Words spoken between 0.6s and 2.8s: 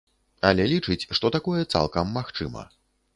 лічыць, што такое цалкам магчыма.